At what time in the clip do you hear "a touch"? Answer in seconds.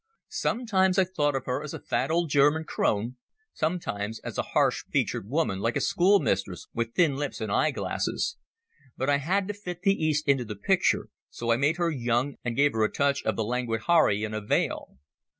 12.83-13.21